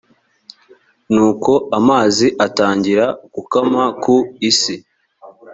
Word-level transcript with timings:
nuko 1.13 1.51
amazi 1.79 2.27
atangira 2.45 3.05
gukama 3.35 3.83
ku 4.03 4.15
isi 4.49 4.75